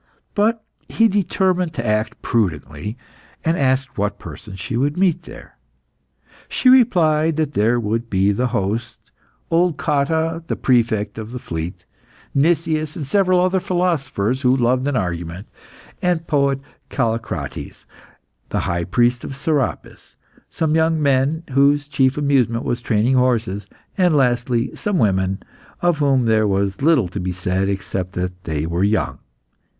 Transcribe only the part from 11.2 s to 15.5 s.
the Fleet, Nicias, and several other philosophers who loved an argument,